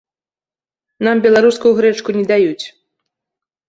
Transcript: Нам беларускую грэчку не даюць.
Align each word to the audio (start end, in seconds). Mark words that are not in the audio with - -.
Нам 1.09 1.23
беларускую 1.27 1.71
грэчку 1.83 2.09
не 2.19 2.25
даюць. 2.35 2.65